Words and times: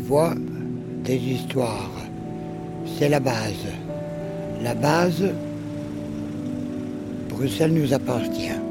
des 0.00 0.34
des 1.04 1.16
histoires. 1.16 1.90
C'est 2.98 3.08
la 3.08 3.20
base. 3.20 3.66
La 4.62 4.74
base, 4.74 5.24
Bruxelles 7.28 7.72
nous 7.72 7.92
appartient. 7.92 8.69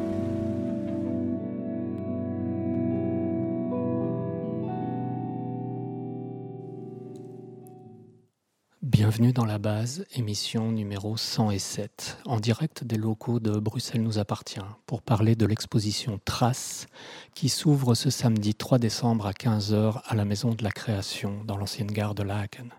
Bienvenue 9.19 9.33
dans 9.33 9.43
la 9.43 9.57
base, 9.57 10.05
émission 10.13 10.71
numéro 10.71 11.17
107, 11.17 12.19
en 12.25 12.39
direct 12.39 12.85
des 12.85 12.95
locaux 12.95 13.41
de 13.41 13.59
Bruxelles 13.59 14.01
nous 14.01 14.17
appartient, 14.17 14.61
pour 14.85 15.01
parler 15.01 15.35
de 15.35 15.45
l'exposition 15.45 16.21
Traces, 16.23 16.87
qui 17.35 17.49
s'ouvre 17.49 17.95
ce 17.95 18.11
samedi 18.11 18.55
3 18.55 18.79
décembre 18.79 19.27
à 19.27 19.33
15h 19.33 20.03
à 20.05 20.15
la 20.15 20.23
Maison 20.23 20.53
de 20.53 20.63
la 20.63 20.71
Création, 20.71 21.43
dans 21.43 21.57
l'ancienne 21.57 21.91
gare 21.91 22.15
de 22.15 22.23
Laken. 22.23 22.71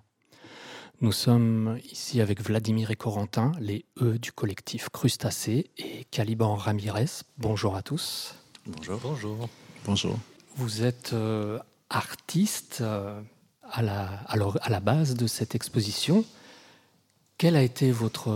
Nous 1.02 1.12
sommes 1.12 1.78
ici 1.92 2.22
avec 2.22 2.40
Vladimir 2.40 2.90
et 2.90 2.96
Corentin, 2.96 3.52
les 3.60 3.84
E 4.00 4.16
du 4.18 4.32
collectif 4.32 4.88
Crustacé, 4.88 5.70
et 5.76 6.04
Caliban 6.10 6.54
Ramirez. 6.54 7.20
Bonjour 7.36 7.76
à 7.76 7.82
tous. 7.82 8.34
Bonjour. 8.64 8.98
Bonjour. 9.02 9.48
Bonjour. 9.84 10.18
Vous 10.56 10.84
êtes 10.84 11.12
euh, 11.12 11.58
artiste. 11.90 12.78
Euh, 12.80 13.20
à 13.72 13.82
la, 13.82 14.08
à 14.28 14.70
la 14.70 14.80
base 14.80 15.14
de 15.14 15.26
cette 15.26 15.54
exposition. 15.54 16.24
Quel 17.40 17.56
a 17.56 17.62
été 17.62 17.90
votre... 17.90 18.28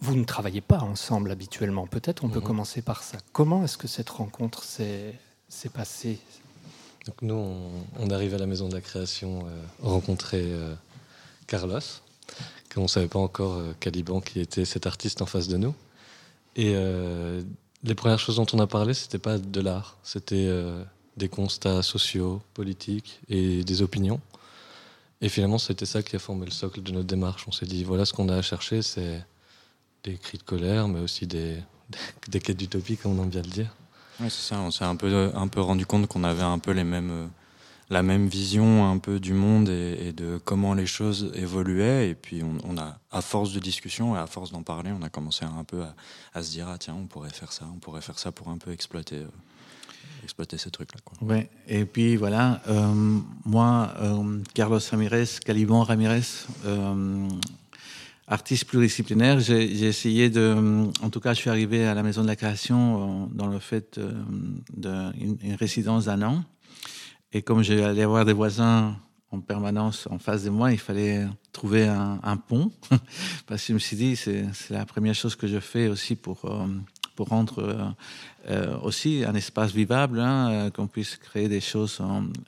Vous 0.00 0.16
ne 0.16 0.24
travaillez 0.24 0.60
pas 0.60 0.80
ensemble 0.80 1.30
habituellement, 1.30 1.86
peut-être 1.86 2.24
on 2.24 2.28
peut 2.28 2.40
mhm. 2.40 2.46
commencer 2.46 2.82
par 2.82 3.04
ça. 3.04 3.18
Comment 3.32 3.62
est-ce 3.62 3.78
que 3.78 3.86
cette 3.86 4.10
rencontre 4.10 4.64
s'est 4.64 5.14
passée? 5.72 6.18
Donc 7.06 7.14
Nous, 7.22 7.40
on, 8.00 8.10
arrive 8.10 8.34
à 8.34 8.38
la 8.38 8.46
maison 8.46 8.68
de 8.68 8.74
la 8.74 8.80
création 8.80 9.46
euh, 9.46 9.62
rencontrer 9.80 10.42
euh, 10.42 10.74
Carlos, 11.46 11.78
qu'on 12.74 12.82
ne 12.82 12.88
savait 12.88 13.06
pas 13.06 13.20
encore 13.20 13.58
euh, 13.58 13.72
Caliban 13.78 14.20
qui 14.20 14.40
était 14.40 14.64
cet 14.64 14.88
artiste 14.88 15.22
en 15.22 15.26
face 15.26 15.46
de 15.46 15.56
nous. 15.56 15.74
Et 16.56 16.74
les 17.84 17.94
premières 17.94 18.18
choses 18.18 18.36
dont 18.36 18.46
on 18.54 18.58
a 18.58 18.66
parlé, 18.66 18.92
c'était 18.92 19.18
pas 19.18 19.38
de 19.38 19.60
l'art, 19.60 19.98
c'était 20.02 20.48
des 21.16 21.28
constats 21.28 21.82
sociaux, 21.82 22.42
politiques 22.54 23.20
et 23.28 23.62
des 23.62 23.82
opinions. 23.82 24.20
Et 25.20 25.28
finalement, 25.28 25.58
c'était 25.58 25.86
ça 25.86 26.02
qui 26.02 26.16
a 26.16 26.18
formé 26.18 26.44
le 26.44 26.50
socle 26.50 26.82
de 26.82 26.92
notre 26.92 27.06
démarche. 27.06 27.44
On 27.48 27.52
s'est 27.52 27.66
dit, 27.66 27.84
voilà 27.84 28.04
ce 28.04 28.12
qu'on 28.12 28.28
a 28.28 28.36
à 28.36 28.42
chercher, 28.42 28.82
c'est 28.82 29.24
des 30.02 30.16
cris 30.16 30.38
de 30.38 30.42
colère, 30.42 30.88
mais 30.88 31.00
aussi 31.00 31.26
des, 31.26 31.58
des, 32.28 32.40
quêtes 32.40 32.58
d'utopie, 32.58 32.96
comme 32.96 33.18
on 33.18 33.22
aime 33.22 33.30
bien 33.30 33.42
le 33.42 33.48
dire. 33.48 33.74
Oui, 34.20 34.26
c'est 34.30 34.48
ça. 34.48 34.60
On 34.60 34.70
s'est 34.70 34.84
un 34.84 34.96
peu, 34.96 35.30
un 35.34 35.48
peu 35.48 35.60
rendu 35.60 35.86
compte 35.86 36.06
qu'on 36.06 36.24
avait 36.24 36.42
un 36.42 36.58
peu 36.58 36.72
les 36.72 36.84
mêmes, 36.84 37.30
la 37.90 38.02
même 38.02 38.28
vision 38.28 38.88
un 38.88 38.98
peu 38.98 39.18
du 39.18 39.32
monde 39.32 39.68
et, 39.68 40.12
de 40.12 40.38
comment 40.44 40.74
les 40.74 40.86
choses 40.86 41.32
évoluaient. 41.34 42.10
Et 42.10 42.14
puis, 42.14 42.42
on, 42.42 42.76
a, 42.76 42.98
à 43.10 43.22
force 43.22 43.52
de 43.52 43.60
discussion 43.60 44.14
et 44.16 44.18
à 44.18 44.26
force 44.26 44.52
d'en 44.52 44.62
parler, 44.62 44.90
on 44.92 45.02
a 45.02 45.08
commencé 45.08 45.44
un 45.44 45.64
peu 45.64 45.82
à, 45.82 45.94
à, 46.34 46.42
se 46.42 46.50
dire, 46.50 46.68
ah 46.68 46.78
tiens, 46.78 46.96
on 47.00 47.06
pourrait 47.06 47.30
faire 47.30 47.52
ça, 47.52 47.66
on 47.74 47.78
pourrait 47.78 48.02
faire 48.02 48.18
ça 48.18 48.30
pour 48.30 48.48
un 48.48 48.58
peu 48.58 48.72
exploiter 48.72 49.16
euh, 49.16 49.28
exploiter 50.24 50.58
ces 50.58 50.70
trucs-là. 50.70 51.00
Oui, 51.20 51.46
et 51.68 51.84
puis 51.84 52.16
voilà, 52.16 52.60
euh, 52.68 52.92
moi, 53.44 53.94
euh, 54.00 54.40
Carlos 54.54 54.80
Ramirez, 54.90 55.26
Caliban 55.44 55.82
Ramirez, 55.82 56.22
euh, 56.64 57.28
artiste 58.26 58.64
pluridisciplinaire, 58.64 59.38
j'ai 59.40 59.86
essayé 59.86 60.30
de. 60.30 60.88
En 61.02 61.10
tout 61.10 61.20
cas, 61.20 61.34
je 61.34 61.40
suis 61.40 61.50
arrivé 61.50 61.86
à 61.86 61.94
la 61.94 62.02
Maison 62.02 62.22
de 62.22 62.26
la 62.26 62.36
Création 62.36 63.28
dans 63.32 63.46
le 63.46 63.58
fait 63.58 64.00
d'une 64.76 65.54
résidence 65.58 66.06
d'un 66.06 66.22
an. 66.22 66.44
Et 67.32 67.42
comme 67.42 67.62
j'allais 67.62 68.02
avoir 68.02 68.24
des 68.24 68.32
voisins 68.32 68.96
en 69.30 69.40
permanence 69.40 70.08
en 70.10 70.18
face 70.18 70.44
de 70.44 70.50
moi, 70.50 70.72
il 70.72 70.78
fallait 70.78 71.26
trouver 71.52 71.86
un 71.86 72.36
pont. 72.36 72.70
Parce 73.46 73.62
que 73.62 73.68
je 73.68 73.72
me 73.74 73.78
suis 73.78 73.96
dit, 73.96 74.16
c'est 74.16 74.46
la 74.70 74.86
première 74.86 75.14
chose 75.14 75.34
que 75.34 75.46
je 75.46 75.58
fais 75.58 75.88
aussi 75.88 76.14
pour 76.14 76.48
pour 77.14 77.28
rendre 77.28 77.60
euh, 77.60 77.84
euh, 78.50 78.78
aussi 78.80 79.24
un 79.26 79.34
espace 79.34 79.72
vivable, 79.72 80.20
hein, 80.20 80.50
euh, 80.50 80.70
qu'on 80.70 80.86
puisse 80.86 81.16
créer 81.16 81.48
des 81.48 81.60
choses 81.60 82.00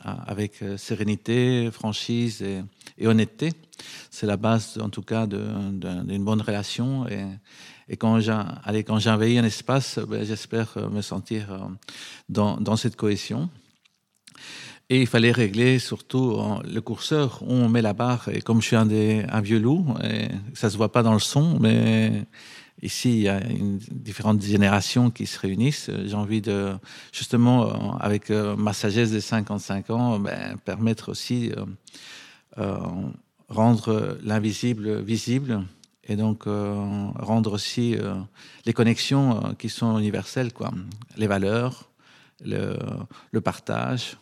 avec 0.04 0.62
sérénité, 0.76 1.70
franchise 1.70 2.42
et, 2.42 3.06
honnêteté. 3.06 3.52
C'est 4.10 4.26
la 4.26 4.36
base, 4.36 4.78
en 4.80 4.88
tout 4.88 5.02
cas, 5.02 5.26
d'une 5.26 6.24
bonne 6.24 6.40
relation. 6.40 7.06
Et, 7.08 7.24
et 7.88 7.96
quand 7.96 8.20
j'envahis 8.20 9.38
un 9.38 9.44
espace, 9.44 9.98
ben, 9.98 10.24
j'espère 10.24 10.76
me 10.90 11.02
sentir 11.02 11.68
dans, 12.28 12.76
cette 12.76 12.96
cohésion. 12.96 13.50
Et 14.88 15.02
il 15.02 15.06
fallait 15.06 15.32
régler 15.32 15.78
surtout 15.78 16.40
le 16.64 16.80
curseur 16.80 17.42
où 17.42 17.52
on 17.52 17.68
met 17.68 17.82
la 17.82 17.92
barre. 17.92 18.28
Et 18.32 18.40
comme 18.40 18.62
je 18.62 18.68
suis 18.68 18.76
un, 18.76 19.40
vieux 19.40 19.58
loup, 19.58 19.86
ça 20.54 20.70
se 20.70 20.76
voit 20.76 20.90
pas 20.90 21.02
dans 21.02 21.12
le 21.12 21.18
son, 21.18 21.58
mais 21.60 22.24
Ici, 22.82 23.10
il 23.10 23.22
y 23.22 23.28
a 23.28 23.40
différentes 23.90 24.42
générations 24.42 25.10
qui 25.10 25.26
se 25.26 25.38
réunissent. 25.38 25.90
J'ai 26.04 26.14
envie 26.14 26.42
de, 26.42 26.74
justement, 27.10 27.68
euh, 27.68 27.96
avec 28.00 28.30
euh, 28.30 28.54
ma 28.54 28.74
sagesse 28.74 29.10
de 29.10 29.20
55 29.20 29.90
ans, 29.90 30.18
ben, 30.18 30.58
permettre 30.58 31.10
aussi 31.10 31.52
euh, 32.58 32.78
rendre 33.48 34.18
l'invisible 34.22 35.00
visible 35.00 35.64
et 36.08 36.16
donc 36.16 36.44
rendre 36.46 37.52
aussi 37.52 37.96
les 38.64 38.72
connexions 38.72 39.56
qui 39.58 39.68
sont 39.68 39.98
universelles, 39.98 40.52
quoi. 40.52 40.70
les 41.16 41.26
valeurs, 41.26 41.90
le, 42.44 42.76
le 43.32 43.40
partage 43.40 44.16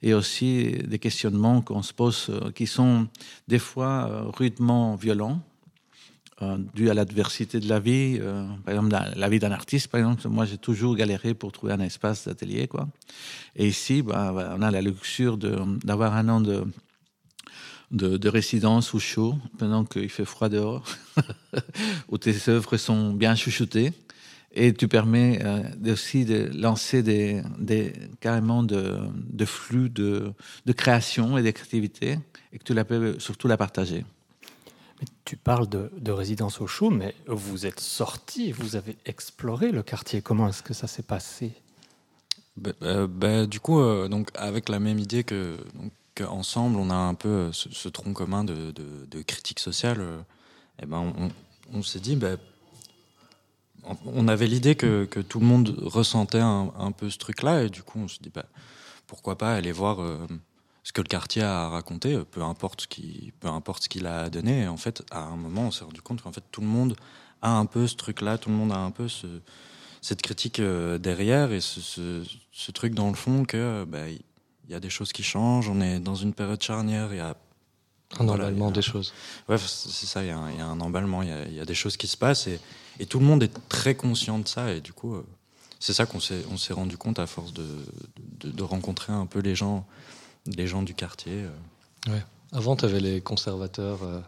et 0.00 0.14
aussi 0.14 0.78
des 0.86 0.98
questionnements 0.98 1.60
qu'on 1.60 1.82
se 1.82 1.92
pose 1.92 2.30
qui 2.54 2.66
sont 2.66 3.08
des 3.48 3.58
fois 3.58 4.30
rudement 4.34 4.94
violents 4.94 5.42
euh, 6.42 6.58
dû 6.74 6.90
à 6.90 6.94
l'adversité 6.94 7.60
de 7.60 7.68
la 7.68 7.80
vie. 7.80 8.18
Euh, 8.20 8.46
par 8.64 8.74
exemple, 8.74 8.94
la 9.16 9.28
vie 9.30 9.38
d'un 9.38 9.52
artiste, 9.52 9.88
par 9.88 10.00
exemple, 10.00 10.28
moi 10.28 10.44
j'ai 10.44 10.58
toujours 10.58 10.94
galéré 10.94 11.32
pour 11.32 11.50
trouver 11.50 11.72
un 11.72 11.80
espace 11.80 12.28
d'atelier. 12.28 12.68
quoi. 12.68 12.88
Et 13.54 13.66
ici, 13.66 14.02
bah, 14.02 14.54
on 14.58 14.60
a 14.60 14.70
la 14.70 14.82
luxure 14.82 15.38
d'avoir 15.38 16.14
un 16.14 16.28
an 16.28 16.42
de, 16.42 16.64
de, 17.90 18.28
résidence 18.28 18.94
au 18.94 18.98
chaud, 18.98 19.36
pendant 19.56 19.84
qu'il 19.84 20.10
fait 20.10 20.26
froid 20.26 20.50
dehors, 20.50 20.84
où 22.10 22.18
tes 22.18 22.34
œuvres 22.48 22.76
sont 22.76 23.12
bien 23.12 23.34
chouchoutées. 23.34 23.94
Et 24.52 24.74
tu 24.74 24.88
permets 24.88 25.40
euh, 25.42 25.92
aussi 25.92 26.26
de 26.26 26.50
lancer 26.54 27.02
des, 27.02 27.42
des 27.58 27.94
carrément 28.20 28.62
de, 28.62 28.98
de 29.14 29.44
flux 29.46 29.88
de, 29.88 30.32
de 30.66 30.72
création 30.72 31.38
et 31.38 31.42
de 31.42 31.50
créativité, 31.50 32.18
et 32.52 32.58
que 32.58 32.64
tu 32.64 32.74
la 32.74 32.84
peux 32.84 33.18
surtout 33.20 33.48
la 33.48 33.56
partager 33.56 34.04
tu 35.24 35.36
parles 35.36 35.68
de, 35.68 36.10
résidence 36.10 36.60
au 36.60 36.66
chaud, 36.66 36.90
mais 36.90 37.14
vous 37.26 37.66
êtes 37.66 37.80
sorti, 37.80 38.52
vous 38.52 38.76
avez 38.76 38.96
exploré 39.04 39.72
le 39.72 39.82
quartier. 39.82 40.22
Comment 40.22 40.48
est-ce 40.48 40.62
que 40.62 40.74
ça 40.74 40.86
s'est 40.86 41.02
passé? 41.02 41.52
Bah, 42.56 42.70
bah, 42.80 43.06
bah, 43.06 43.46
Du 43.46 43.60
coup, 43.60 43.80
euh, 43.80 44.08
donc, 44.08 44.30
avec 44.34 44.68
la 44.68 44.78
même 44.78 44.98
idée 44.98 45.24
que, 45.24 45.58
ensemble, 46.26 46.76
on 46.78 46.90
a 46.90 46.94
un 46.94 47.14
peu 47.14 47.28
euh, 47.28 47.52
ce, 47.52 47.88
tronc 47.88 48.12
commun 48.12 48.44
de, 48.44 49.22
critique 49.22 49.60
sociale, 49.60 50.00
euh, 50.00 50.18
eh 50.82 50.86
ben, 50.86 51.12
on, 51.72 51.82
s'est 51.82 52.00
dit, 52.00 52.18
on 54.06 54.28
avait 54.28 54.46
l'idée 54.46 54.76
que, 54.76 55.04
tout 55.04 55.40
le 55.40 55.46
monde 55.46 55.76
ressentait 55.82 56.40
un, 56.40 56.92
peu 56.96 57.10
ce 57.10 57.18
truc-là, 57.18 57.64
et 57.64 57.68
du 57.68 57.82
coup, 57.82 57.98
on 57.98 58.08
s'est 58.08 58.20
dit, 58.22 58.32
pourquoi 59.06 59.36
pas 59.36 59.54
aller 59.54 59.72
voir 59.72 59.98
ce 60.86 60.92
que 60.92 61.00
le 61.00 61.08
quartier 61.08 61.42
a 61.42 61.68
raconté, 61.68 62.16
peu 62.30 62.42
importe 62.42 62.82
ce 62.82 62.86
qui, 62.86 63.32
peu 63.40 63.48
importe 63.48 63.82
ce 63.82 63.88
qu'il 63.88 64.06
a 64.06 64.30
donné. 64.30 64.68
en 64.68 64.76
fait, 64.76 65.02
à 65.10 65.24
un 65.24 65.34
moment, 65.34 65.62
on 65.62 65.70
s'est 65.72 65.82
rendu 65.82 66.00
compte 66.00 66.22
qu'en 66.22 66.30
fait, 66.30 66.44
tout 66.52 66.60
le 66.60 66.68
monde 66.68 66.94
a 67.42 67.50
un 67.50 67.66
peu 67.66 67.88
ce 67.88 67.96
truc-là, 67.96 68.38
tout 68.38 68.50
le 68.50 68.54
monde 68.54 68.70
a 68.70 68.78
un 68.78 68.92
peu 68.92 69.08
ce, 69.08 69.26
cette 70.00 70.22
critique 70.22 70.60
euh, 70.60 70.96
derrière 70.96 71.50
et 71.50 71.60
ce, 71.60 71.80
ce, 72.52 72.70
truc 72.70 72.94
dans 72.94 73.08
le 73.08 73.16
fond 73.16 73.44
que 73.44 73.84
bah, 73.84 74.08
il 74.08 74.20
y 74.70 74.74
a 74.76 74.78
des 74.78 74.88
choses 74.88 75.12
qui 75.12 75.24
changent. 75.24 75.68
On 75.68 75.80
est 75.80 75.98
dans 75.98 76.14
une 76.14 76.32
période 76.32 76.62
charnière. 76.62 77.08
Il 77.10 77.16
y 77.16 77.20
a 77.20 77.34
un 78.20 78.28
emballement 78.28 78.70
des 78.70 78.80
choses. 78.82 79.12
Ouais, 79.48 79.58
c'est 79.58 80.06
ça. 80.06 80.22
Il 80.22 80.28
y, 80.28 80.30
a 80.30 80.38
un, 80.38 80.80
emballement. 80.80 81.22
Il 81.22 81.52
y 81.52 81.60
a, 81.60 81.64
des 81.64 81.74
choses 81.74 81.96
qui 81.96 82.06
se 82.06 82.16
passent 82.16 82.46
et, 82.46 82.60
et, 83.00 83.06
tout 83.06 83.18
le 83.18 83.24
monde 83.24 83.42
est 83.42 83.68
très 83.68 83.96
conscient 83.96 84.38
de 84.38 84.46
ça. 84.46 84.72
Et 84.72 84.80
du 84.80 84.92
coup, 84.92 85.16
euh, 85.16 85.26
c'est 85.80 85.94
ça 85.94 86.06
qu'on 86.06 86.20
s'est, 86.20 86.44
on 86.48 86.56
s'est 86.56 86.74
rendu 86.74 86.96
compte 86.96 87.18
à 87.18 87.26
force 87.26 87.52
de, 87.52 87.66
de, 88.38 88.52
de, 88.52 88.62
rencontrer 88.62 89.12
un 89.12 89.26
peu 89.26 89.40
les 89.40 89.56
gens 89.56 89.84
les 90.46 90.66
gens 90.66 90.82
du 90.82 90.94
quartier. 90.94 91.44
Euh. 91.44 92.12
Ouais. 92.12 92.22
Avant, 92.52 92.76
tu 92.76 92.84
avais 92.84 93.00
les 93.00 93.20
conservateurs 93.20 94.02
euh, 94.02 94.20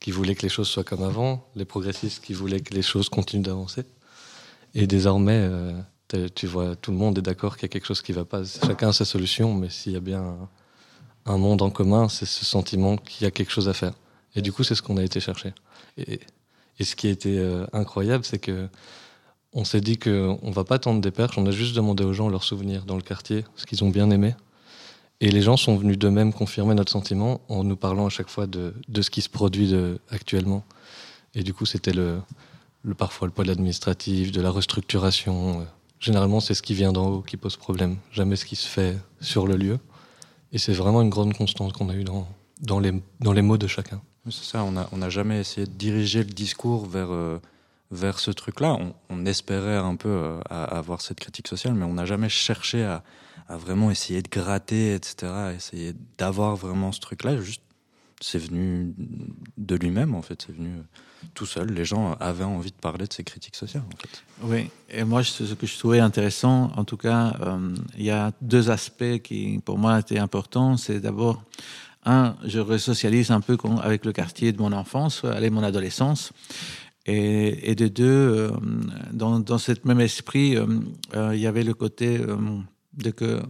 qui 0.00 0.10
voulaient 0.10 0.34
que 0.34 0.42
les 0.42 0.48
choses 0.48 0.68
soient 0.68 0.84
comme 0.84 1.02
avant, 1.02 1.46
les 1.56 1.64
progressistes 1.64 2.22
qui 2.22 2.34
voulaient 2.34 2.60
que 2.60 2.74
les 2.74 2.82
choses 2.82 3.08
continuent 3.08 3.42
d'avancer. 3.42 3.84
Et 4.74 4.86
désormais, 4.86 5.38
euh, 5.40 5.80
tu 6.34 6.46
vois, 6.46 6.76
tout 6.76 6.90
le 6.90 6.96
monde 6.96 7.18
est 7.18 7.22
d'accord 7.22 7.56
qu'il 7.56 7.62
y 7.62 7.70
a 7.70 7.72
quelque 7.72 7.86
chose 7.86 8.02
qui 8.02 8.12
ne 8.12 8.16
va 8.16 8.24
pas. 8.24 8.42
Chacun 8.44 8.88
a 8.88 8.92
sa 8.92 9.04
solution, 9.04 9.54
mais 9.54 9.70
s'il 9.70 9.92
y 9.92 9.96
a 9.96 10.00
bien 10.00 10.36
un, 11.26 11.38
monde 11.38 11.62
en 11.62 11.70
commun, 11.70 12.08
c'est 12.08 12.26
ce 12.26 12.44
sentiment 12.44 12.96
qu'il 12.96 13.24
y 13.24 13.26
a 13.26 13.30
quelque 13.30 13.50
chose 13.50 13.68
à 13.68 13.72
faire. 13.72 13.94
Et 14.34 14.42
du 14.42 14.52
coup, 14.52 14.64
c'est 14.64 14.74
ce 14.74 14.82
qu'on 14.82 14.96
a 14.96 15.02
été 15.02 15.20
chercher. 15.20 15.54
Et, 15.96 16.20
et, 16.78 16.84
ce 16.84 16.96
qui 16.96 17.06
a 17.06 17.10
été 17.10 17.40
incroyable, 17.72 18.24
c'est 18.24 18.38
que 18.38 18.68
on 19.54 19.64
s'est 19.64 19.80
dit 19.80 19.96
qu'on 19.96 20.38
ne 20.42 20.52
va 20.52 20.64
pas 20.64 20.80
tendre 20.80 21.00
des 21.00 21.12
perches, 21.12 21.38
on 21.38 21.46
a 21.46 21.52
juste 21.52 21.76
demandé 21.76 22.02
aux 22.04 22.12
gens 22.12 22.28
leurs 22.28 22.42
souvenirs 22.42 22.84
dans 22.84 22.96
le 22.96 23.02
quartier, 23.02 23.44
ce 23.54 23.64
qu'ils 23.64 23.84
ont 23.84 23.90
bien 23.90 24.10
aimé. 24.10 24.34
Et 25.20 25.30
les 25.30 25.42
gens 25.42 25.56
sont 25.56 25.76
venus 25.76 25.98
d'eux-mêmes 25.98 26.32
confirmer 26.32 26.74
notre 26.74 26.92
sentiment 26.92 27.40
en 27.48 27.64
nous 27.64 27.76
parlant 27.76 28.06
à 28.06 28.10
chaque 28.10 28.28
fois 28.28 28.46
de, 28.46 28.74
de 28.88 29.02
ce 29.02 29.10
qui 29.10 29.22
se 29.22 29.28
produit 29.28 29.72
actuellement. 30.10 30.64
Et 31.34 31.42
du 31.42 31.54
coup, 31.54 31.66
c'était 31.66 31.92
le, 31.92 32.20
le, 32.82 32.94
parfois 32.94 33.26
le 33.28 33.32
poids 33.32 33.44
de 33.44 33.48
l'administratif, 33.48 34.32
de 34.32 34.40
la 34.40 34.50
restructuration. 34.50 35.66
Généralement, 36.00 36.40
c'est 36.40 36.54
ce 36.54 36.62
qui 36.62 36.74
vient 36.74 36.92
d'en 36.92 37.06
haut 37.08 37.22
qui 37.22 37.36
pose 37.36 37.56
problème, 37.56 37.96
jamais 38.12 38.36
ce 38.36 38.44
qui 38.44 38.56
se 38.56 38.68
fait 38.68 38.96
sur 39.20 39.46
le 39.46 39.56
lieu. 39.56 39.78
Et 40.52 40.58
c'est 40.58 40.74
vraiment 40.74 41.00
une 41.00 41.10
grande 41.10 41.34
constante 41.34 41.72
qu'on 41.72 41.88
a 41.88 41.94
eue 41.94 42.04
dans, 42.04 42.28
dans, 42.60 42.78
les, 42.78 42.92
dans 43.20 43.32
les 43.32 43.42
mots 43.42 43.58
de 43.58 43.66
chacun. 43.66 44.00
C'est 44.26 44.44
ça, 44.44 44.64
on 44.64 44.72
n'a 44.72 44.88
on 44.92 45.02
a 45.02 45.10
jamais 45.10 45.40
essayé 45.40 45.66
de 45.66 45.72
diriger 45.72 46.20
le 46.20 46.30
discours 46.30 46.86
vers, 46.86 47.10
euh, 47.10 47.38
vers 47.94 48.18
ce 48.18 48.30
truc-là. 48.30 48.76
On, 49.08 49.24
espérait 49.24 49.76
un 49.76 49.96
peu 49.96 50.08
euh, 50.10 50.40
avoir 50.50 51.00
cette 51.00 51.18
critique 51.18 51.48
sociale, 51.48 51.72
mais 51.74 51.86
on 51.86 51.94
n'a 51.94 52.04
jamais 52.04 52.28
cherché 52.28 52.84
à, 52.84 53.02
vraiment 53.48 53.90
essayer 53.90 54.20
de 54.20 54.28
gratter, 54.28 54.94
etc., 54.94 55.32
essayer 55.56 55.94
d'avoir 56.18 56.56
vraiment 56.56 56.92
ce 56.92 57.00
truc-là. 57.00 57.40
Juste, 57.40 57.62
c'est 58.20 58.38
venu 58.38 58.94
de 59.56 59.76
lui-même, 59.76 60.14
en 60.14 60.22
fait. 60.22 60.44
C'est 60.46 60.54
venu 60.54 60.70
euh, 60.70 60.82
tout 61.32 61.46
seul. 61.46 61.70
Les 61.70 61.84
gens 61.84 62.14
avaient 62.20 62.44
envie 62.44 62.70
de 62.70 62.76
parler 62.76 63.06
de 63.06 63.12
ces 63.12 63.24
critiques 63.24 63.56
sociales. 63.56 63.84
Oui, 64.42 64.68
et 64.90 65.04
moi, 65.04 65.22
ce 65.24 65.54
que 65.54 65.66
je 65.66 65.78
trouvais 65.78 66.00
intéressant, 66.00 66.70
en 66.76 66.84
tout 66.84 66.96
cas, 66.96 67.36
euh, 67.40 67.74
il 67.96 68.04
y 68.04 68.10
a 68.10 68.32
deux 68.42 68.70
aspects 68.70 69.18
qui, 69.22 69.60
pour 69.64 69.78
moi, 69.78 70.00
étaient 70.00 70.18
importants. 70.18 70.76
C'est 70.76 71.00
d'abord 71.00 71.42
un, 72.04 72.36
je 72.44 72.60
resocialise 72.60 73.30
un 73.30 73.40
peu 73.40 73.56
avec 73.82 74.04
le 74.04 74.12
quartier 74.12 74.52
de 74.52 74.60
mon 74.60 74.72
enfance, 74.72 75.24
allez, 75.24 75.50
mon 75.50 75.62
adolescence. 75.62 76.32
Et, 77.06 77.70
et 77.70 77.74
de 77.74 77.88
deux, 77.88 78.04
euh, 78.04 78.50
dans, 79.12 79.38
dans 79.38 79.58
même 79.84 80.00
esprit, 80.00 80.56
euh, 80.56 80.66
euh, 81.14 81.34
il 81.34 81.40
y 81.40 81.46
avait 81.46 81.62
le 81.62 81.74
côté 81.74 82.18
de 82.18 83.10
que 83.10 83.42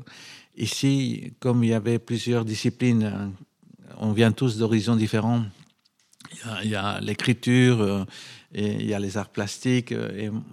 ici, 0.56 1.34
comme 1.38 1.62
il 1.62 1.70
y 1.70 1.74
avait 1.74 1.98
plusieurs 1.98 2.44
disciplines, 2.44 3.32
on 3.98 4.12
vient 4.12 4.32
tous 4.32 4.58
d'horizons 4.58 4.96
différents. 4.96 5.44
Il 6.64 6.70
y 6.70 6.74
a, 6.74 7.00
l'écriture, 7.00 8.06
il 8.52 8.84
y 8.84 8.92
a 8.92 8.98
les 8.98 9.16
arts 9.16 9.28
plastiques 9.28 9.94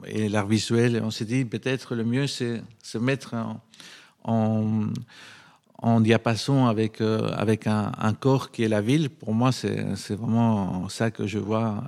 et, 0.05 0.29
l'art 0.29 0.45
visuel. 0.45 0.97
Et 0.97 1.01
on 1.01 1.09
s'est 1.09 1.25
dit 1.25 1.43
peut-être 1.43 1.95
le 1.95 2.03
mieux, 2.03 2.27
c'est 2.27 2.61
se 2.83 2.99
mettre 2.99 3.33
en, 4.23 4.91
en 5.79 6.01
diapason 6.01 6.67
avec, 6.67 7.01
avec 7.01 7.65
un, 7.65 8.13
corps 8.19 8.51
qui 8.51 8.63
est 8.63 8.69
la 8.69 8.81
ville. 8.81 9.09
Pour 9.09 9.33
moi, 9.33 9.51
c'est 9.51 10.13
vraiment 10.13 10.87
ça 10.87 11.09
que 11.09 11.25
je 11.25 11.39
vois 11.39 11.83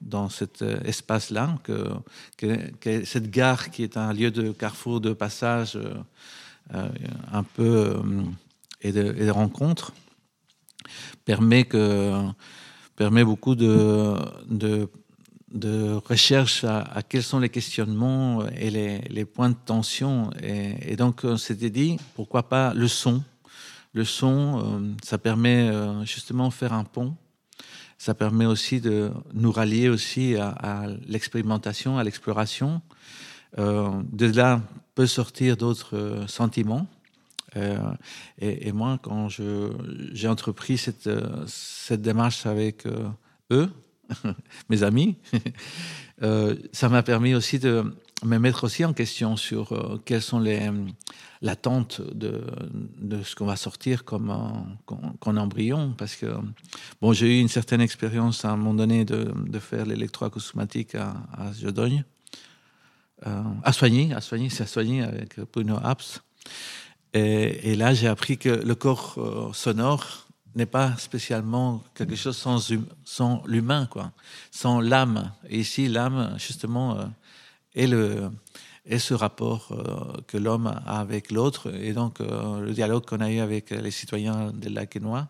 dans 0.00 0.28
cet 0.28 0.62
espace-là, 0.62 1.58
que, 1.62 3.04
cette 3.04 3.30
gare 3.30 3.70
qui 3.70 3.82
est 3.82 3.96
un 3.96 4.12
lieu 4.12 4.30
de 4.30 4.52
carrefour, 4.52 5.00
de 5.00 5.12
passage 5.12 5.76
euh, 6.74 6.88
un 7.32 7.42
peu 7.42 7.62
euh, 7.64 8.22
et, 8.80 8.92
de, 8.92 9.14
et 9.18 9.30
rencontre, 9.30 9.92
permet, 11.24 11.64
que, 11.64 12.22
permet 12.96 13.24
beaucoup 13.24 13.54
de, 13.54 14.16
de 15.52 15.94
recherche 15.94 16.64
à, 16.64 17.02
quels 17.08 17.22
sont 17.22 17.38
les 17.38 17.48
questionnements 17.48 18.46
et 18.48 18.70
les, 18.70 19.24
points 19.24 19.50
de 19.50 19.56
tension. 19.64 20.30
Et, 20.42 20.96
donc, 20.96 21.22
on 21.24 21.36
s'était 21.36 21.70
dit, 21.70 21.96
pourquoi 22.14 22.48
pas 22.48 22.72
le 22.74 22.88
son? 22.88 23.22
Le 23.92 24.04
son, 24.04 24.62
euh, 24.64 24.94
ça 25.02 25.18
permet 25.18 25.68
euh, 25.68 26.04
justement 26.04 26.48
de 26.48 26.52
faire 26.52 26.72
un 26.72 26.84
pont. 26.84 27.16
Ça 28.00 28.14
permet 28.14 28.46
aussi 28.46 28.80
de 28.80 29.10
nous 29.34 29.52
rallier 29.52 29.90
aussi 29.90 30.34
à, 30.34 30.86
l'expérimentation, 31.06 31.98
à 31.98 32.02
l'exploration. 32.02 32.80
Euh, 33.58 33.90
de 34.10 34.24
là 34.24 34.62
peut 34.94 35.06
sortir 35.06 35.58
d'autres 35.58 35.98
euh, 35.98 36.26
sentiments. 36.26 36.86
Euh, 37.56 37.76
et, 38.38 38.72
moi, 38.72 38.98
quand 39.02 39.28
j'ai 39.28 40.28
entrepris 40.28 40.78
cette, 40.78 41.10
cette 41.46 42.00
démarche 42.00 42.46
avec 42.46 42.86
eux, 43.50 43.68
mes 44.70 44.82
amis, 44.82 45.18
ça 46.72 46.88
m'a 46.88 47.02
permis 47.02 47.34
aussi 47.34 47.58
de 47.58 47.84
me 48.24 48.38
mettre 48.38 48.64
aussi 48.64 48.84
en 48.84 48.92
question 48.92 49.36
sur 49.36 49.72
euh, 49.72 50.00
quelles 50.04 50.22
sont 50.22 50.40
les 50.40 50.70
l'attente 51.42 52.02
de, 52.02 52.44
de 52.98 53.22
ce 53.22 53.34
qu'on 53.34 53.46
va 53.46 53.56
sortir 53.56 54.04
comme, 54.04 54.30
embryon. 55.24 55.94
Parce 55.96 56.14
que 56.16 56.26
bon 57.00 57.12
j'ai 57.12 57.38
eu 57.38 57.40
une 57.40 57.48
certaine 57.48 57.80
expérience 57.80 58.44
à 58.44 58.50
un 58.50 58.56
moment 58.56 58.74
donné 58.74 59.04
de, 59.04 59.32
de 59.46 59.58
faire 59.58 59.86
l'électroacousmatique 59.86 60.94
à, 60.94 61.14
à 61.32 61.52
Jodogne 61.52 62.04
euh, 63.26 63.42
à 63.64 63.72
soigner 63.72 64.12
à 64.12 64.20
soigner 64.20 64.50
c'est 64.50 64.64
à 64.64 64.66
soigner 64.66 65.02
avec 65.02 65.40
Bruno 65.52 65.78
Apps. 65.82 66.22
Et, 67.14 67.74
là 67.74 67.94
j'ai 67.94 68.06
appris 68.06 68.36
que 68.36 68.50
le 68.50 68.74
corps 68.74 69.14
euh, 69.16 69.52
sonore 69.54 70.26
n'est 70.56 70.66
pas 70.66 70.96
spécialement 70.98 71.82
quelque 71.94 72.16
chose 72.16 72.36
sans, 72.36 72.70
hum, 72.72 72.84
sans 73.04 73.42
l'humain, 73.46 73.86
quoi, 73.86 74.12
sans 74.50 74.80
l'âme. 74.80 75.32
Et 75.48 75.60
ici, 75.60 75.86
l'âme, 75.86 76.34
justement, 76.38 77.08
est, 77.74 77.86
le, 77.86 78.30
est 78.86 78.98
ce 78.98 79.14
rapport 79.14 79.68
euh, 79.72 80.20
que 80.26 80.36
l'homme 80.36 80.66
a 80.66 81.00
avec 81.00 81.30
l'autre. 81.30 81.72
Et 81.74 81.92
donc, 81.92 82.20
euh, 82.20 82.60
le 82.60 82.72
dialogue 82.72 83.04
qu'on 83.06 83.20
a 83.20 83.30
eu 83.30 83.40
avec 83.40 83.70
les 83.70 83.90
citoyens 83.90 84.52
de 84.52 84.68
Laquenois, 84.68 85.28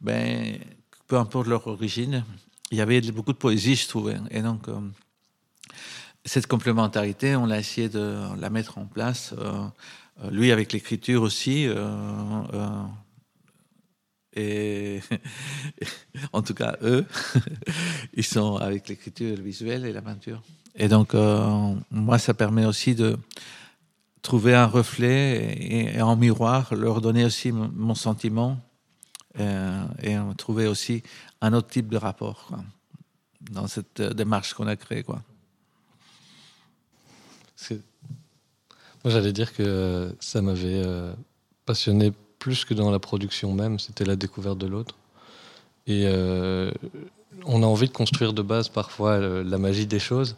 ben, 0.00 0.58
peu 1.06 1.16
importe 1.16 1.46
leur 1.46 1.66
origine, 1.66 2.24
il 2.70 2.78
y 2.78 2.80
avait 2.80 3.00
beaucoup 3.12 3.32
de 3.32 3.38
poésie, 3.38 3.76
je 3.76 3.88
trouvais. 3.88 4.16
Et 4.30 4.42
donc, 4.42 4.68
euh, 4.68 4.78
cette 6.24 6.46
complémentarité, 6.46 7.36
on 7.36 7.50
a 7.50 7.58
essayé 7.58 7.88
de 7.88 8.16
la 8.38 8.50
mettre 8.50 8.78
en 8.78 8.86
place. 8.86 9.32
Lui, 10.30 10.50
avec 10.50 10.72
l'écriture 10.72 11.22
aussi, 11.22 11.68
et 14.36 15.00
en 16.32 16.42
tout 16.42 16.54
cas, 16.54 16.76
eux, 16.82 17.04
ils 18.14 18.24
sont 18.24 18.56
avec 18.56 18.88
l'écriture, 18.88 19.36
le 19.36 19.42
visuel 19.42 19.84
et 19.84 19.92
la 19.92 20.02
peinture. 20.02 20.42
Et 20.74 20.88
donc, 20.88 21.14
euh, 21.14 21.74
moi, 21.90 22.18
ça 22.18 22.34
permet 22.34 22.66
aussi 22.66 22.94
de 22.94 23.16
trouver 24.22 24.54
un 24.54 24.66
reflet 24.66 25.54
et, 25.54 25.96
et 25.96 26.02
en 26.02 26.16
miroir, 26.16 26.74
leur 26.74 27.00
donner 27.00 27.24
aussi 27.24 27.50
mon 27.52 27.94
sentiment 27.94 28.58
euh, 29.38 29.84
et 30.02 30.16
trouver 30.36 30.66
aussi 30.66 31.02
un 31.40 31.52
autre 31.52 31.68
type 31.68 31.88
de 31.88 31.96
rapport 31.96 32.52
dans 33.50 33.66
cette 33.66 34.02
démarche 34.02 34.54
qu'on 34.54 34.66
a 34.66 34.76
créée. 34.76 35.02
Quoi. 35.02 35.22
Moi, 37.70 39.12
j'allais 39.12 39.32
dire 39.32 39.54
que 39.54 40.14
ça 40.20 40.42
m'avait 40.42 40.82
euh, 40.84 41.12
passionné 41.64 42.12
plus 42.46 42.64
que 42.64 42.74
dans 42.74 42.92
la 42.92 43.00
production 43.00 43.52
même, 43.52 43.80
c'était 43.80 44.04
la 44.04 44.14
découverte 44.14 44.56
de 44.56 44.68
l'autre. 44.68 44.94
Et 45.88 46.02
euh, 46.04 46.70
on 47.44 47.64
a 47.64 47.66
envie 47.66 47.88
de 47.88 47.92
construire 47.92 48.32
de 48.32 48.40
base 48.40 48.68
parfois 48.68 49.18
le, 49.18 49.42
la 49.42 49.58
magie 49.58 49.88
des 49.88 49.98
choses. 49.98 50.36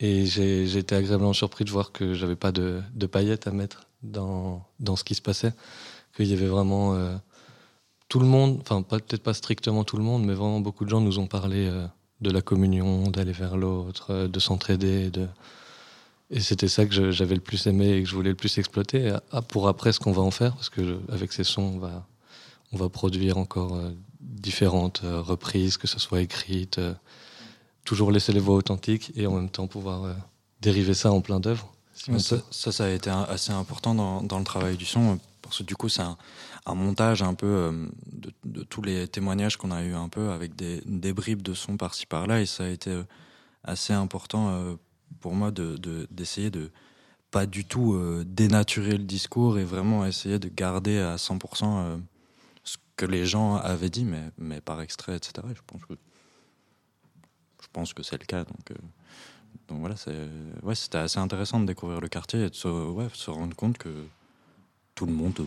Et 0.00 0.26
j'ai 0.26 0.76
été 0.76 0.96
agréablement 0.96 1.32
surpris 1.32 1.64
de 1.64 1.70
voir 1.70 1.92
que 1.92 2.12
j'avais 2.14 2.34
pas 2.34 2.50
de, 2.50 2.82
paillettes 3.06 3.46
à 3.46 3.52
mettre 3.52 3.86
dans, 4.02 4.64
dans 4.80 4.96
ce 4.96 5.04
qui 5.04 5.14
se 5.14 5.22
passait. 5.22 5.52
Qu'il 6.16 6.26
y 6.26 6.32
avait 6.32 6.48
vraiment 6.48 6.94
euh, 6.94 7.14
tout 8.08 8.18
le 8.18 8.26
monde, 8.26 8.58
enfin 8.60 8.82
peut-être 8.82 9.22
pas 9.22 9.34
strictement 9.34 9.84
tout 9.84 9.96
le 9.96 10.02
monde, 10.02 10.24
mais 10.24 10.34
vraiment 10.34 10.58
beaucoup 10.58 10.84
de 10.84 10.90
gens 10.90 11.00
nous 11.00 11.20
ont 11.20 11.28
parlé 11.28 11.68
euh, 11.68 11.86
de 12.20 12.32
la 12.32 12.42
communion, 12.42 13.04
d'aller 13.10 13.30
vers 13.30 13.56
l'autre, 13.56 14.06
euh, 14.10 14.26
de 14.26 14.40
s'entraider, 14.40 15.08
de, 15.10 15.28
et 16.30 16.40
c'était 16.40 16.68
ça 16.68 16.84
que 16.84 17.10
j'avais 17.10 17.34
le 17.34 17.40
plus 17.40 17.66
aimé 17.66 17.90
et 17.90 18.02
que 18.02 18.08
je 18.08 18.14
voulais 18.14 18.30
le 18.30 18.36
plus 18.36 18.58
exploiter. 18.58 19.16
Ah, 19.32 19.40
pour 19.42 19.66
après, 19.68 19.92
ce 19.92 20.00
qu'on 20.00 20.12
va 20.12 20.22
en 20.22 20.30
faire, 20.30 20.54
parce 20.54 20.68
que 20.68 21.00
avec 21.10 21.32
ces 21.32 21.44
sons, 21.44 21.62
on 21.62 21.78
va, 21.78 22.06
on 22.72 22.76
va 22.76 22.88
produire 22.90 23.38
encore 23.38 23.76
euh, 23.76 23.90
différentes 24.20 25.02
euh, 25.04 25.22
reprises, 25.22 25.78
que 25.78 25.86
ce 25.86 25.98
soit 25.98 26.20
écrites, 26.20 26.78
euh, 26.78 26.92
toujours 27.84 28.12
laisser 28.12 28.32
les 28.32 28.40
voix 28.40 28.56
authentiques 28.56 29.12
et 29.16 29.26
en 29.26 29.32
même 29.32 29.48
temps 29.48 29.66
pouvoir 29.66 30.14
dériver 30.60 30.92
ça 30.92 31.10
en 31.10 31.22
plein 31.22 31.40
d'œuvres. 31.40 31.72
Si 31.94 32.20
ça, 32.20 32.36
ça, 32.50 32.72
ça, 32.72 32.84
a 32.84 32.90
été 32.90 33.08
un, 33.08 33.22
assez 33.22 33.52
important 33.52 33.94
dans, 33.94 34.22
dans, 34.22 34.38
le 34.38 34.44
travail 34.44 34.76
du 34.76 34.84
son, 34.84 35.18
parce 35.40 35.58
que 35.58 35.62
du 35.62 35.74
coup, 35.74 35.88
c'est 35.88 36.02
un, 36.02 36.18
un, 36.66 36.74
montage 36.74 37.22
un 37.22 37.32
peu 37.32 37.88
de, 38.12 38.30
de, 38.44 38.62
tous 38.62 38.82
les 38.82 39.08
témoignages 39.08 39.56
qu'on 39.56 39.70
a 39.70 39.82
eu 39.82 39.94
un 39.94 40.08
peu 40.08 40.30
avec 40.30 40.54
des, 40.54 40.82
des 40.84 41.14
bribes 41.14 41.42
de 41.42 41.54
son 41.54 41.78
par-ci 41.78 42.04
par-là, 42.04 42.42
et 42.42 42.46
ça 42.46 42.64
a 42.64 42.68
été 42.68 42.94
assez 43.64 43.94
important 43.94 44.76
pour 45.20 45.34
moi 45.34 45.50
d'essayer 45.50 46.50
de, 46.50 46.58
de, 46.60 46.64
de 46.66 46.72
pas 47.30 47.46
du 47.46 47.64
tout 47.64 47.94
euh, 47.94 48.24
dénaturer 48.26 48.92
le 48.92 49.04
discours 49.04 49.58
et 49.58 49.64
vraiment 49.64 50.06
essayer 50.06 50.38
de 50.38 50.48
garder 50.48 50.98
à 50.98 51.16
100% 51.16 51.64
euh, 51.64 51.96
ce 52.64 52.76
que 52.96 53.06
les 53.06 53.26
gens 53.26 53.56
avaient 53.56 53.90
dit, 53.90 54.04
mais, 54.04 54.30
mais 54.38 54.60
par 54.60 54.80
extrait, 54.80 55.16
etc. 55.16 55.46
Et 55.50 55.54
je 55.54 55.62
pense 55.66 55.84
que 55.84 55.94
je 57.60 57.66
pense 57.72 57.92
que 57.92 58.02
c'est 58.02 58.18
le 58.18 58.24
cas. 58.24 58.44
Donc, 58.44 58.70
euh, 58.70 58.74
donc 59.68 59.80
voilà, 59.80 59.94
ouais, 60.62 60.74
c'était 60.74 60.98
assez 60.98 61.18
intéressant 61.18 61.60
de 61.60 61.66
découvrir 61.66 62.00
le 62.00 62.08
quartier 62.08 62.44
et 62.44 62.50
de 62.50 62.54
se, 62.54 62.68
ouais, 62.68 63.08
se 63.12 63.30
rendre 63.30 63.54
compte 63.54 63.76
que 63.76 64.06
tout 64.94 65.04
le 65.04 65.12
monde 65.12 65.46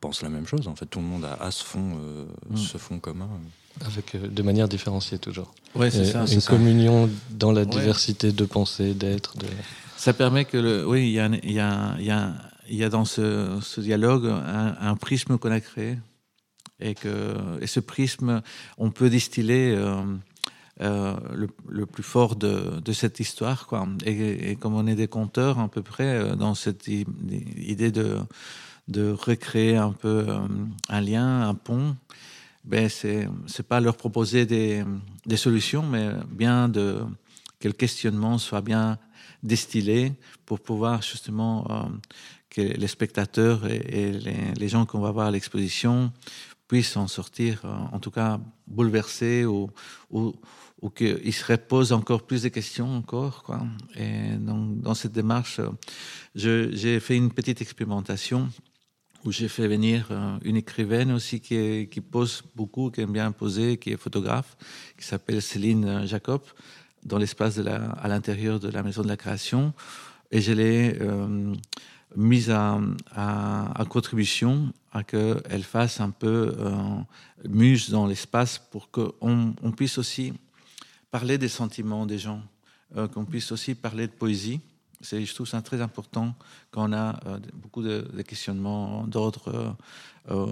pense 0.00 0.20
la 0.20 0.28
même 0.28 0.46
chose. 0.46 0.68
En 0.68 0.74
fait, 0.74 0.86
tout 0.86 0.98
le 0.98 1.06
monde 1.06 1.24
a, 1.24 1.34
a 1.34 1.50
ce 1.50 1.64
fond, 1.64 1.98
mmh. 2.50 2.56
ce 2.56 2.76
fond 2.76 2.98
commun. 2.98 3.30
Avec, 3.84 4.14
euh, 4.14 4.28
de 4.28 4.42
manière 4.42 4.68
différenciée 4.68 5.18
toujours. 5.18 5.54
Ouais, 5.74 5.90
c'est 5.90 6.04
ça. 6.04 6.24
Une 6.26 6.42
communion 6.42 7.06
ça. 7.06 7.12
dans 7.30 7.52
la 7.52 7.64
diversité 7.64 8.32
de 8.32 8.44
pensée, 8.44 8.94
d'être. 8.94 9.36
De... 9.36 9.46
Ça 9.96 10.12
permet 10.12 10.44
que 10.44 10.56
le, 10.56 10.86
oui, 10.86 11.08
il 11.08 11.12
y 11.12 11.20
a, 11.20 11.28
y 11.42 11.58
a, 11.58 11.96
y 12.00 12.10
a 12.10 12.32
il 12.68 12.76
y 12.76 12.84
a 12.84 12.88
dans 12.88 13.04
ce, 13.04 13.80
dialogue 13.80 14.26
un, 14.26 14.96
prisme 14.96 15.36
qu'on 15.36 15.50
a 15.50 15.60
créé 15.60 15.98
et 16.80 16.94
que 16.94 17.34
et 17.60 17.66
ce 17.66 17.78
prisme, 17.78 18.40
on 18.78 18.90
peut 18.90 19.10
distiller 19.10 19.76
euh, 20.80 21.14
le, 21.68 21.86
plus 21.86 22.02
fort 22.02 22.34
de, 22.34 22.92
cette 22.92 23.20
histoire. 23.20 23.68
Quoi. 23.68 23.86
Et, 24.04 24.56
comme 24.56 24.74
on 24.74 24.88
est 24.88 24.96
des 24.96 25.06
conteurs 25.06 25.60
à 25.60 25.68
peu 25.68 25.82
près 25.82 26.16
euh, 26.16 26.34
dans 26.34 26.56
cette 26.56 26.88
idée 26.88 27.92
de, 27.92 28.18
de 28.88 29.12
recréer 29.12 29.76
un 29.76 29.92
peu 29.92 30.24
euh, 30.28 30.38
un 30.88 31.00
lien, 31.00 31.48
un 31.48 31.54
pont, 31.54 31.94
ben 32.64 32.88
c'est 32.88 33.28
c'est 33.46 33.66
pas 33.66 33.80
leur 33.80 33.96
proposer 33.96 34.46
des, 34.46 34.84
des, 35.26 35.36
solutions, 35.36 35.82
mais 35.82 36.10
bien 36.30 36.68
de 36.68 37.00
que 37.60 37.68
le 37.68 37.74
questionnement 37.74 38.38
soit 38.38 38.62
bien 38.62 38.98
distillé 39.42 40.12
pour 40.46 40.60
pouvoir 40.60 41.02
justement 41.02 41.90
que 42.50 42.60
les 42.60 42.88
spectateurs 42.88 43.66
et, 43.66 44.12
les, 44.56 44.68
gens 44.68 44.86
qu'on 44.86 45.00
va 45.00 45.10
voir 45.10 45.26
à 45.26 45.30
l'exposition 45.30 46.12
puissent 46.68 46.96
en 46.96 47.08
sortir, 47.08 47.62
en 47.92 47.98
tout 48.00 48.10
cas 48.10 48.40
bouleversés 48.66 49.44
ou, 49.44 49.70
ou, 50.10 50.34
ou 50.80 50.90
qu'il 50.90 51.32
se 51.32 51.44
repose 51.50 51.92
encore 51.92 52.26
plus 52.26 52.42
de 52.42 52.48
questions 52.48 52.96
encore. 52.96 53.42
Quoi. 53.42 53.62
Et 53.96 54.36
donc, 54.36 54.80
dans 54.80 54.94
cette 54.94 55.12
démarche, 55.12 55.60
j'ai 56.34 57.00
fait 57.00 57.16
une 57.16 57.32
petite 57.32 57.60
expérimentation 57.62 58.50
où 59.24 59.32
j'ai 59.32 59.48
fait 59.48 59.66
venir 59.66 60.06
euh, 60.10 60.38
une 60.42 60.56
écrivaine 60.56 61.10
aussi 61.10 61.40
qui, 61.40 62.00
pose 62.00 62.42
beaucoup, 62.54 62.90
qui 62.90 63.00
aime 63.00 63.12
bien 63.12 63.32
poser, 63.32 63.78
qui 63.78 63.90
est 63.92 63.96
photographe, 63.96 64.56
qui 64.98 65.04
s'appelle 65.06 65.40
Céline 65.40 66.06
Jacob, 66.06 66.42
dans 67.02 67.18
l'espace 67.18 67.58
à 67.58 68.08
l'intérieur 68.08 68.60
de 68.60 68.68
la 68.68 68.82
Maison 68.82 69.02
de 69.02 69.08
la 69.08 69.16
Création. 69.16 69.72
Et 70.30 70.40
je 70.40 70.52
l'ai 70.52 70.98
euh, 71.00 71.54
mise 72.16 72.50
à, 72.50 72.78
à, 73.14 73.84
contribution 73.88 74.72
à 74.92 75.02
qu'elle 75.02 75.64
fasse 75.64 76.00
un 76.00 76.10
peu 76.10 76.54
euh, 76.58 76.72
muse 77.48 77.90
dans 77.90 78.06
l'espace 78.06 78.58
pour 78.58 78.90
qu'on 78.90 79.54
on 79.62 79.72
puisse 79.72 79.98
aussi 79.98 80.32
parler 81.10 81.38
des 81.38 81.48
sentiments 81.48 82.06
des 82.06 82.18
gens, 82.18 82.42
qu'on 83.12 83.24
puisse 83.24 83.52
aussi 83.52 83.76
parler 83.76 84.08
de 84.08 84.12
poésie. 84.12 84.60
C'est, 85.04 85.24
je 85.24 85.34
trouve 85.34 85.46
ça 85.46 85.60
très 85.62 85.80
important 85.80 86.34
quand 86.70 86.88
on 86.88 86.92
a 86.92 87.20
euh, 87.26 87.38
beaucoup 87.54 87.82
de, 87.82 88.00
questionnements 88.26 89.06
d'ordre 89.06 89.76
euh, 90.30 90.46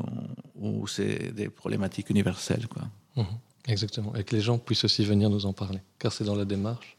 où 0.57 0.87
c'est 0.87 1.33
des 1.33 1.49
problématiques 1.49 2.11
universelles. 2.11 2.69
Quoi. 2.69 2.83
Mhm. 3.17 3.27
exactement. 3.67 4.15
Et 4.15 4.25
que 4.25 4.37
les 4.37 4.43
gens 4.43 4.59
puissent 4.59 4.85
aussi 4.85 5.05
venir 5.05 5.31
nous 5.31 5.47
en 5.47 5.53
parler. 5.53 5.81
Car 5.99 6.13
c'est 6.13 6.25
dans 6.25 6.37
la 6.37 6.45
démarche. 6.45 6.97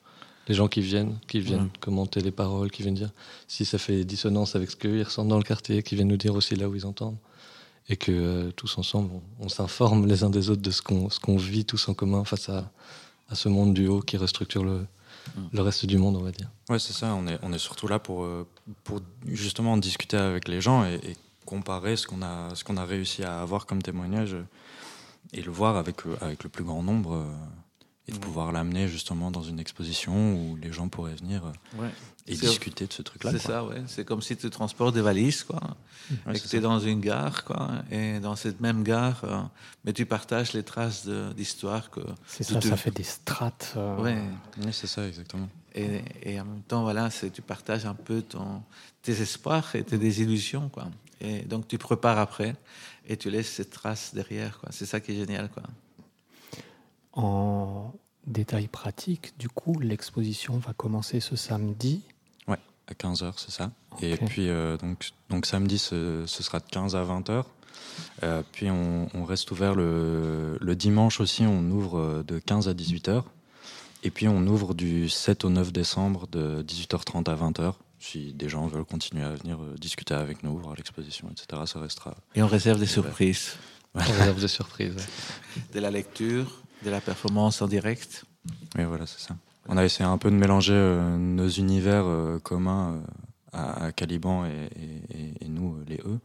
Les 0.50 0.56
gens 0.56 0.68
qui 0.68 0.82
viennent, 0.82 1.18
qui 1.28 1.40
viennent 1.40 1.70
commenter 1.80 2.20
les 2.20 2.32
paroles, 2.32 2.70
qui 2.70 2.82
viennent 2.82 2.96
dire 2.96 3.14
si 3.48 3.64
ça 3.64 3.78
fait 3.78 4.04
dissonance 4.04 4.58
avec 4.58 4.72
ce 4.72 4.76
qu'ils 4.76 5.04
ressentent 5.04 5.30
dans 5.30 5.38
le 5.38 5.44
quartier, 5.44 5.82
qui 5.84 5.96
viennent 5.96 6.10
nous 6.10 6.18
dire 6.18 6.36
aussi 6.36 6.56
là 6.56 6.68
où 6.68 6.76
ils 6.76 6.86
entendent. 6.86 7.18
Et 7.88 7.96
que 7.96 8.50
tous 8.52 8.78
ensemble, 8.78 9.12
on, 9.40 9.48
s'informe 9.48 10.06
les 10.06 10.24
uns 10.24 10.30
des 10.30 10.50
autres 10.50 10.62
de 10.62 10.72
ce 10.72 10.82
qu'on, 10.82 11.10
ce 11.10 11.20
qu'on 11.20 11.38
vit 11.38 11.64
tous 11.64 11.88
en 11.88 11.94
commun 11.94 12.26
face 12.26 12.50
à, 12.50 12.72
à 13.30 13.36
ce 13.36 13.48
monde 13.48 13.74
du 13.74 13.88
haut 13.88 14.02
qui 14.02 14.18
restructure 14.18 14.64
le, 14.64 14.86
le 15.52 15.62
reste 15.62 15.86
du 15.86 15.98
monde, 15.98 16.16
on 16.16 16.22
va 16.22 16.32
dire. 16.32 16.50
Ouais, 16.70 16.80
c'est 16.80 16.94
ça. 16.94 17.14
On 17.16 17.28
est, 17.28 17.40
on 17.42 17.54
est 17.54 17.60
surtout 17.60 17.88
là 17.88 18.00
pour, 18.00 18.24
euh, 18.24 18.48
pour 18.84 19.02
justement 19.28 19.78
discuter 19.78 20.18
avec 20.18 20.48
les 20.48 20.62
gens 20.62 20.86
et, 20.86 21.00
comparer 21.46 21.98
ce 21.98 22.08
qu'on 22.08 22.22
a, 22.22 22.54
qu'on 22.66 22.78
a 22.78 22.86
réussi 22.86 23.22
à 23.24 23.42
avoir 23.42 23.66
comme 23.66 23.82
témoignage 23.82 24.38
et 25.34 25.42
le 25.42 25.52
voir 25.52 25.76
avec, 25.76 26.06
euh, 26.06 26.16
avec 26.22 26.44
le 26.44 26.50
plus 26.50 26.64
grand 26.64 26.82
nombre 26.82 27.16
euh, 27.16 27.26
et 28.08 28.12
de 28.12 28.18
pouvoir 28.18 28.52
l'amener 28.52 28.88
justement 28.88 29.32
dans 29.32 29.44
une 29.44 29.60
exposition 29.60 30.36
où 30.36 30.58
les 30.58 30.74
gens 30.74 30.90
pourraient 30.90 31.16
venir 31.16 31.44
et 32.28 32.36
discuter 32.36 32.86
de 32.86 32.94
ce 32.94 33.02
truc-là. 33.02 33.32
C'est 33.32 33.40
ça, 33.40 33.64
ouais. 33.66 33.82
C'est 33.88 34.06
comme 34.06 34.22
si 34.22 34.36
tu 34.36 34.50
transportes 34.50 34.94
des 34.94 35.02
valises, 35.02 35.44
quoi. 35.44 35.62
et 36.30 36.40
que 36.40 36.48
tu 36.48 36.58
es 36.58 36.60
dans 36.60 36.80
une 36.80 37.00
gare, 37.00 37.46
quoi. 37.46 37.70
Et 37.92 38.20
dans 38.20 38.36
cette 38.36 38.60
même 38.60 38.84
gare, 38.84 39.22
euh, 39.24 39.42
mais 39.86 39.94
tu 39.94 40.06
partages 40.06 40.54
les 40.54 40.64
traces 40.64 41.08
d'histoire 41.36 41.90
que. 41.90 42.02
C'est 42.28 42.44
ça, 42.44 42.60
ça 42.60 42.78
fait 42.78 42.92
des 42.92 43.04
strates. 43.04 43.74
Euh... 43.78 43.98
Ouais. 43.98 44.22
Oui, 44.58 44.74
c'est 44.74 44.88
ça, 44.88 45.08
exactement. 45.08 45.50
Et, 45.76 46.02
et, 46.22 46.40
en 46.40 46.46
même 46.46 46.62
temps, 46.62 46.84
voilà, 46.84 47.10
tu 47.10 47.42
partages 47.42 47.86
un 47.86 47.96
peu 47.96 48.22
ton, 48.22 48.62
tes 49.02 49.22
espoirs 49.22 49.76
et 49.76 49.84
tes 49.84 49.98
désillusions, 49.98 50.70
quoi. 50.70 50.88
Et 51.20 51.42
donc 51.44 51.68
tu 51.68 51.78
prépares 51.78 52.20
après 52.20 52.56
et 53.08 53.16
tu 53.18 53.30
laisses 53.30 53.52
ces 53.52 53.66
traces 53.66 54.14
derrière, 54.14 54.60
quoi. 54.60 54.70
C'est 54.72 54.86
ça 54.86 55.00
qui 55.00 55.14
est 55.14 55.16
génial, 55.16 55.50
quoi. 55.50 55.64
En 57.14 57.94
détail 58.26 58.68
pratique, 58.68 59.38
du 59.38 59.50
coup, 59.50 59.80
l'exposition 59.80 60.58
va 60.58 60.74
commencer 60.74 61.20
ce 61.20 61.36
samedi 61.36 62.02
à 62.88 62.94
15h, 62.94 63.34
c'est 63.38 63.52
ça. 63.52 63.72
Et 64.02 64.18
puis, 64.18 64.50
euh, 64.50 64.78
donc, 64.78 65.10
donc 65.30 65.46
samedi, 65.46 65.78
ce, 65.78 66.26
sera 66.28 66.60
de 66.60 66.66
15 66.70 66.96
à 66.96 67.04
20h. 67.04 67.44
Euh, 68.24 68.42
puis 68.52 68.70
on, 68.70 69.26
reste 69.26 69.52
ouvert 69.52 69.76
le, 69.76 70.58
le, 70.60 70.76
dimanche 70.76 71.20
aussi, 71.20 71.44
on 71.44 71.64
ouvre 71.72 72.00
euh, 72.00 72.24
de 72.24 72.40
15 72.40 72.68
à 72.68 72.74
18h. 72.74 73.24
Et 74.06 74.12
puis 74.12 74.28
on 74.28 74.46
ouvre 74.48 74.74
du 74.74 75.08
7 75.08 75.46
au 75.46 75.50
9 75.50 75.72
décembre 75.72 76.28
de 76.28 76.62
18h30 76.64 77.30
à 77.30 77.36
20h. 77.36 77.74
Si 78.00 78.34
des 78.34 78.50
gens 78.50 78.68
veulent 78.68 78.84
continuer 78.84 79.24
à 79.24 79.34
venir 79.34 79.60
discuter 79.80 80.14
avec 80.14 80.44
nous, 80.44 80.58
voir 80.58 80.76
l'exposition, 80.76 81.30
etc., 81.32 81.62
ça 81.66 81.80
restera. 81.80 82.18
Et 82.36 82.44
on 82.44 82.48
réserve 82.48 82.80
des 82.80 82.86
surprises. 82.86 83.56
On 83.96 84.00
réserve 84.00 84.42
des 84.42 84.48
surprises. 84.50 85.08
De 85.74 85.80
la 85.80 85.90
lecture, 85.90 86.64
de 86.84 86.90
la 86.90 87.02
performance 87.02 87.62
en 87.62 87.68
direct. 87.68 88.26
Oui, 88.76 88.84
voilà, 88.84 89.06
c'est 89.06 89.20
ça. 89.20 89.36
On 89.68 89.78
a 89.78 89.86
essayé 89.86 90.06
un 90.06 90.18
peu 90.18 90.30
de 90.30 90.36
mélanger 90.36 90.74
euh, 90.74 91.18
nos 91.18 91.48
univers 91.48 92.06
euh, 92.06 92.40
communs 92.40 93.02
euh, 93.54 93.88
à, 93.88 93.92
Caliban 93.92 94.46
et, 94.46 95.48
nous, 95.48 95.78
les 95.88 95.98
E. 95.98 96.20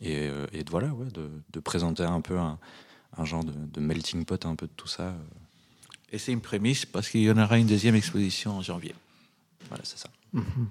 Et, 0.00 0.28
de, 0.28 0.70
voilà, 0.70 0.88
ouais, 0.88 1.06
de, 1.12 1.60
présenter 1.60 2.02
un 2.02 2.20
peu 2.20 2.38
un, 2.38 2.58
genre 3.24 3.44
de, 3.44 3.80
melting 3.80 4.24
pot 4.24 4.44
un 4.46 4.56
peu 4.56 4.66
de 4.66 4.72
tout 4.76 4.88
ça. 4.88 5.14
Et 6.10 6.18
c'est 6.18 6.32
une 6.32 6.40
prémisse 6.40 6.84
parce 6.84 7.08
qu'il 7.08 7.22
y 7.22 7.30
en 7.30 7.38
aura 7.38 7.58
une 7.58 7.66
deuxième 7.66 7.94
exposition 7.94 8.56
en 8.56 8.62
janvier. 8.62 8.94
Voilà, 9.68 9.84
c'est 9.84 9.98
ça. 9.98 10.08
Mhm. 10.32 10.68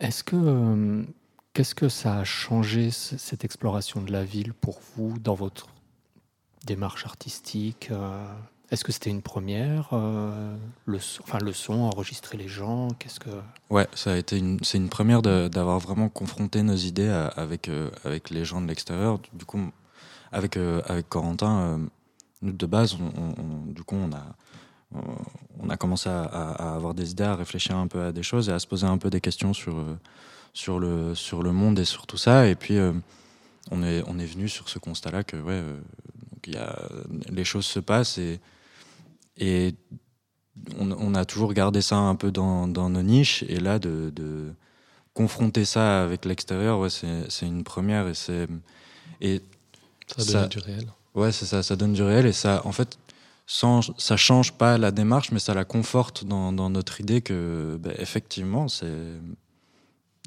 Est-ce 0.00 0.24
que 0.24 1.06
qu'est-ce 1.52 1.74
que 1.74 1.88
ça 1.88 2.18
a 2.18 2.24
changé 2.24 2.90
cette 2.90 3.44
exploration 3.44 4.02
de 4.02 4.10
la 4.10 4.24
ville 4.24 4.52
pour 4.52 4.80
vous 4.96 5.18
dans 5.18 5.34
votre 5.34 5.68
démarche 6.64 7.06
artistique 7.06 7.90
est-ce 8.70 8.82
que 8.82 8.92
c'était 8.92 9.10
une 9.10 9.22
première 9.22 9.90
euh, 9.92 10.56
le, 10.86 10.98
Enfin, 11.22 11.38
le 11.38 11.52
son, 11.52 11.74
enregistrer 11.74 12.36
les 12.36 12.48
gens 12.48 12.88
Qu'est-ce 12.98 13.20
que? 13.20 13.30
Ouais, 13.70 13.86
ça 13.94 14.12
a 14.12 14.16
été 14.16 14.42
c'est 14.62 14.78
une 14.78 14.88
première 14.88 15.22
d'avoir 15.22 15.78
vraiment 15.78 16.08
confronté 16.08 16.62
nos 16.62 16.74
idées 16.74 17.08
avec 17.36 17.68
euh, 17.68 17.90
avec 18.04 18.30
les 18.30 18.44
gens 18.44 18.60
de 18.60 18.66
l'extérieur. 18.66 19.20
Du 19.32 19.44
coup, 19.44 19.70
avec 20.32 20.56
euh, 20.56 20.80
avec 20.86 21.08
Corentin, 21.08 21.80
nous 22.42 22.52
de 22.52 22.66
base, 22.66 22.96
on, 23.00 23.72
du 23.72 23.84
coup, 23.84 23.96
on 23.96 24.10
a 24.12 24.34
on 25.60 25.70
a 25.70 25.76
commencé 25.76 26.08
à, 26.08 26.74
avoir 26.74 26.94
des 26.94 27.10
idées, 27.10 27.24
à 27.24 27.36
réfléchir 27.36 27.76
un 27.76 27.86
peu 27.86 28.02
à 28.02 28.12
des 28.12 28.22
choses 28.22 28.48
et 28.48 28.52
à 28.52 28.58
se 28.58 28.66
poser 28.66 28.86
un 28.86 28.98
peu 28.98 29.10
des 29.10 29.20
questions 29.20 29.52
sur 29.52 29.84
sur 30.52 30.80
le 30.80 31.14
sur 31.14 31.42
le 31.44 31.52
monde 31.52 31.78
et 31.78 31.84
sur 31.84 32.06
tout 32.06 32.16
ça. 32.16 32.48
Et 32.48 32.54
puis 32.54 32.78
on 33.70 33.82
est 33.82 34.02
on 34.08 34.18
est 34.18 34.26
venu 34.26 34.48
sur 34.48 34.68
ce 34.68 34.78
constat-là 34.80 35.22
que 35.22 35.36
ouais, 35.36 35.62
donc 36.44 36.46
il 36.46 36.54
y 36.54 36.58
a 36.58 36.78
les 37.30 37.44
choses 37.44 37.66
se 37.66 37.80
passent 37.80 38.18
et 38.18 38.40
et 39.36 39.74
on, 40.78 41.14
a 41.14 41.24
toujours 41.24 41.52
gardé 41.52 41.82
ça 41.82 41.96
un 41.96 42.14
peu 42.14 42.30
dans, 42.30 42.66
nos 42.66 43.02
niches. 43.02 43.44
Et 43.48 43.58
là, 43.58 43.78
de, 43.78 44.52
confronter 45.12 45.64
ça 45.64 46.02
avec 46.02 46.24
l'extérieur, 46.24 46.78
ouais, 46.78 46.90
c'est 46.90 47.46
une 47.46 47.64
première. 47.64 48.08
Et 48.08 48.14
c'est. 48.14 48.48
Et 49.20 49.42
ça 50.16 50.40
donne 50.40 50.48
du 50.48 50.58
réel. 50.58 50.86
Ouais, 51.14 51.32
c'est 51.32 51.46
ça, 51.46 51.62
ça 51.62 51.76
donne 51.76 51.92
du 51.92 52.02
réel. 52.02 52.26
Et 52.26 52.32
ça, 52.32 52.62
en 52.64 52.72
fait, 52.72 52.98
sans, 53.46 53.80
ça 53.98 54.16
change 54.16 54.52
pas 54.52 54.78
la 54.78 54.90
démarche, 54.90 55.32
mais 55.32 55.38
ça 55.38 55.54
la 55.54 55.64
conforte 55.64 56.24
dans, 56.24 56.52
notre 56.52 57.00
idée 57.00 57.20
que, 57.20 57.78
bah, 57.80 57.92
effectivement, 57.98 58.68
c'est. 58.68 58.92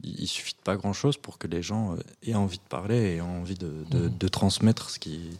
Il 0.03 0.27
suffit 0.27 0.53
de 0.53 0.61
pas 0.63 0.75
grand 0.75 0.93
chose 0.93 1.17
pour 1.17 1.39
que 1.39 1.47
les 1.47 1.63
gens 1.63 1.95
aient 2.21 2.35
envie 2.35 2.59
de 2.59 2.69
parler 2.69 2.97
et 2.97 3.15
aient 3.15 3.21
envie 3.21 3.55
de, 3.55 3.67
mmh. 3.67 4.29
transmettre 4.29 4.91
ce 4.91 4.99
qu'ils 4.99 5.31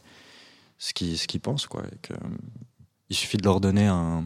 ce 0.78 0.94
qui, 0.94 1.18
ce 1.18 1.28
qui 1.28 1.40
pensent. 1.40 1.68
Quoi. 1.68 1.84
que, 2.02 2.14
il 3.10 3.16
suffit 3.16 3.38
de 3.38 3.44
leur 3.44 3.62
donner 3.62 3.88
un, 3.88 4.26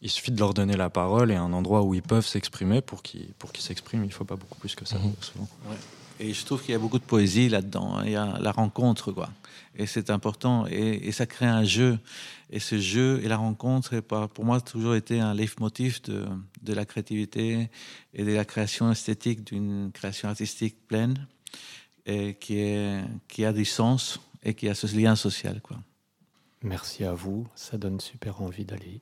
il 0.00 0.10
suffit 0.10 0.30
de 0.30 0.38
leur 0.38 0.52
donner 0.52 0.76
la 0.76 0.90
parole 0.90 1.30
et 1.30 1.36
un 1.36 1.52
endroit 1.52 1.82
où 1.82 1.94
ils 1.94 2.02
peuvent 2.02 2.26
s'exprimer 2.26 2.82
pour 2.82 3.02
qu'ils 3.02 3.32
pour 3.38 3.52
qu'ils 3.52 3.64
s'expriment. 3.64 4.04
Il 4.04 4.08
ne 4.08 4.12
faut 4.12 4.24
pas 4.24 4.36
beaucoup 4.36 4.58
plus 4.58 4.74
que 4.74 4.84
ça, 4.84 4.98
mhm. 4.98 5.14
souvent. 5.20 5.48
Et 6.20 6.32
je 6.32 6.44
trouve 6.44 6.62
qu'il 6.62 6.72
y 6.72 6.76
a 6.76 6.78
beaucoup 6.78 6.98
de 6.98 7.04
poésie 7.04 7.48
là-dedans. 7.48 7.96
Hein. 7.96 8.02
Il 8.04 8.12
y 8.12 8.16
a 8.16 8.38
la 8.38 8.52
rencontre, 8.52 9.10
quoi. 9.10 9.30
Et 9.74 9.86
c'est 9.86 10.10
important. 10.10 10.66
Et, 10.68 11.10
ça 11.10 11.26
crée 11.26 11.46
un 11.46 11.64
jeu. 11.64 11.98
Et 12.50 12.60
ce 12.60 12.78
jeu 12.78 13.20
et 13.24 13.28
la 13.28 13.36
rencontre, 13.36 13.98
pour 14.00 14.44
moi, 14.44 14.60
toujours 14.60 14.94
été 14.94 15.18
un 15.18 15.34
leitmotiv 15.34 16.00
de, 16.02 16.24
de 16.62 16.72
la 16.72 16.84
créativité 16.84 17.68
et 18.12 18.24
de 18.24 18.32
la 18.32 18.44
création 18.44 18.92
esthétique 18.92 19.42
d'une 19.42 19.90
création 19.92 20.28
artistique 20.28 20.76
pleine 20.86 21.26
et 22.06 22.34
qui, 22.34 22.58
est, 22.58 23.02
qui 23.28 23.44
a 23.44 23.52
du 23.52 23.64
sens 23.64 24.20
et 24.42 24.54
qui 24.54 24.68
a 24.68 24.74
ce 24.74 24.86
lien 24.94 25.16
social. 25.16 25.60
Quoi. 25.60 25.78
Merci 26.62 27.04
à 27.04 27.12
vous, 27.12 27.46
ça 27.54 27.76
donne 27.78 28.00
super 28.00 28.42
envie 28.42 28.64
d'aller 28.64 29.00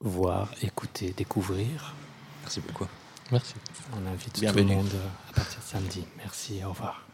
voir, 0.00 0.52
écouter, 0.62 1.12
découvrir. 1.16 1.94
Merci 2.42 2.60
beaucoup. 2.60 2.86
Merci. 3.30 3.54
On 3.94 4.06
invite 4.06 4.40
Bienvenue. 4.40 4.62
tout 4.64 4.68
le 4.70 4.76
monde 4.76 4.92
à 5.28 5.32
partir 5.34 5.60
de 5.60 5.64
samedi. 5.64 6.04
Merci, 6.16 6.64
au 6.64 6.70
revoir. 6.70 7.09